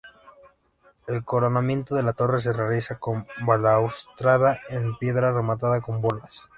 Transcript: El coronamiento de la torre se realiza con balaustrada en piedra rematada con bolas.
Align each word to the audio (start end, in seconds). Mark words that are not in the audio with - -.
El 1.05 1.23
coronamiento 1.23 1.93
de 1.93 2.01
la 2.01 2.13
torre 2.13 2.41
se 2.41 2.51
realiza 2.51 2.97
con 2.97 3.27
balaustrada 3.45 4.59
en 4.71 4.97
piedra 4.97 5.31
rematada 5.31 5.79
con 5.81 6.01
bolas. 6.01 6.41